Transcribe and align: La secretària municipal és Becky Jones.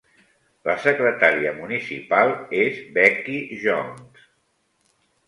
La 0.67 0.73
secretària 0.85 1.51
municipal 1.57 2.33
és 2.61 2.79
Becky 2.97 3.37
Jones. 3.67 4.25